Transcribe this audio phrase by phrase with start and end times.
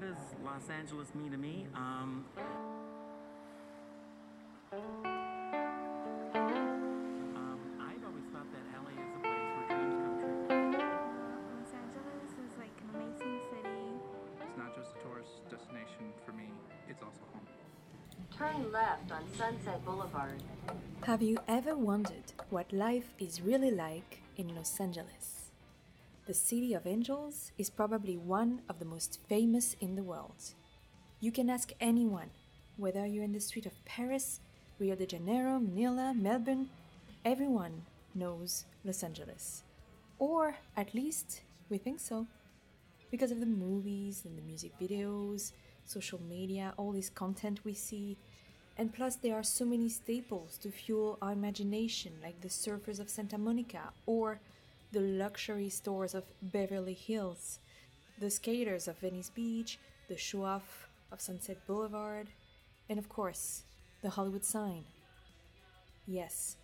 [0.00, 1.66] does Los Angeles mean to me?
[1.74, 2.24] Um,
[7.34, 10.32] um, I've always thought that LA is a place where dreams come true.
[11.58, 13.88] Los Angeles is like an amazing city.
[14.46, 16.48] It's not just a tourist destination for me,
[16.88, 17.46] it's also home.
[18.36, 20.42] Turn left on Sunset Boulevard.
[21.02, 25.35] Have you ever wondered what life is really like in Los Angeles?
[26.26, 30.54] The City of Angels is probably one of the most famous in the world.
[31.20, 32.30] You can ask anyone,
[32.76, 34.40] whether you're in the street of Paris,
[34.80, 36.68] Rio de Janeiro, Manila, Melbourne,
[37.24, 37.82] everyone
[38.12, 39.62] knows Los Angeles.
[40.18, 42.26] Or at least we think so.
[43.12, 45.52] Because of the movies and the music videos,
[45.84, 48.16] social media, all this content we see.
[48.76, 53.08] And plus, there are so many staples to fuel our imagination, like the surfers of
[53.08, 54.40] Santa Monica or
[54.92, 57.58] the luxury stores of Beverly Hills,
[58.18, 59.78] the skaters of Venice Beach,
[60.08, 62.28] the show off of Sunset Boulevard,
[62.88, 63.62] and of course,
[64.02, 64.84] the Hollywood sign.
[66.06, 66.56] Yes,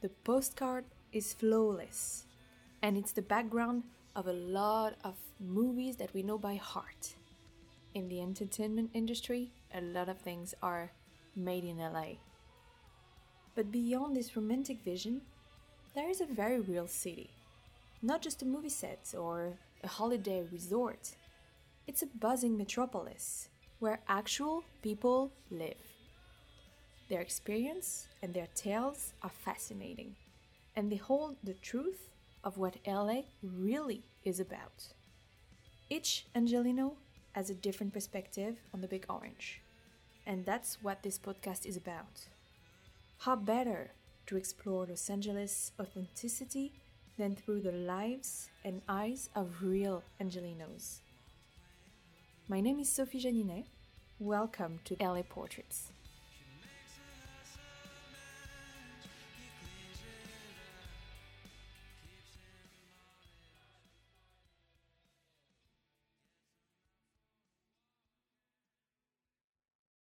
[0.00, 2.24] the postcard is flawless,
[2.82, 3.84] and it's the background
[4.16, 7.14] of a lot of movies that we know by heart.
[7.94, 10.90] In the entertainment industry, a lot of things are
[11.36, 12.18] made in LA.
[13.54, 15.22] But beyond this romantic vision,
[15.94, 17.30] there is a very real city.
[18.02, 21.14] Not just a movie set or a holiday resort.
[21.86, 25.80] It's a buzzing metropolis where actual people live.
[27.08, 30.16] Their experience and their tales are fascinating,
[30.74, 32.08] and they hold the truth
[32.42, 34.88] of what LA really is about.
[35.90, 36.94] Each Angeleno
[37.32, 39.60] has a different perspective on the Big Orange,
[40.26, 42.26] and that's what this podcast is about.
[43.18, 43.92] How better
[44.26, 46.72] to explore Los Angeles authenticity
[47.16, 50.98] than through the lives and eyes of real Angelenos?
[52.48, 53.64] My name is Sophie Janinet.
[54.18, 55.93] Welcome to LA Portraits.